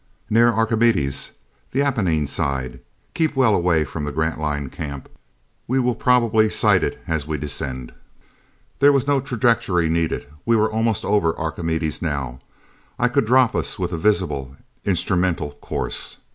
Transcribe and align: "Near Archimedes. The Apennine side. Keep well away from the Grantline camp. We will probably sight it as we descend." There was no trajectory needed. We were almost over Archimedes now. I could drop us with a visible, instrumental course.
"Near 0.31 0.47
Archimedes. 0.51 1.33
The 1.73 1.81
Apennine 1.83 2.25
side. 2.25 2.79
Keep 3.13 3.35
well 3.35 3.53
away 3.53 3.83
from 3.83 4.03
the 4.03 4.11
Grantline 4.11 4.71
camp. 4.71 5.07
We 5.67 5.77
will 5.79 5.93
probably 5.93 6.49
sight 6.49 6.83
it 6.83 6.99
as 7.05 7.27
we 7.27 7.37
descend." 7.37 7.91
There 8.79 8.91
was 8.91 9.07
no 9.07 9.19
trajectory 9.21 9.89
needed. 9.89 10.25
We 10.43 10.55
were 10.55 10.71
almost 10.71 11.05
over 11.05 11.37
Archimedes 11.37 12.01
now. 12.01 12.39
I 12.97 13.09
could 13.09 13.25
drop 13.25 13.53
us 13.53 13.77
with 13.77 13.91
a 13.93 13.97
visible, 13.99 14.55
instrumental 14.85 15.51
course. 15.61 16.17